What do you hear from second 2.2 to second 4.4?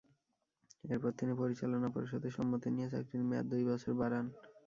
সম্মতি নিয়ে চাকরির মেয়াদ দুই বছর বাড়ান।